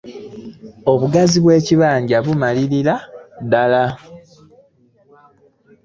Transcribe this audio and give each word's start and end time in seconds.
Obugazi 0.91 1.37
bw'ekibanja 1.43 2.17
bumalirira 2.25 2.95
ddala. 3.43 3.83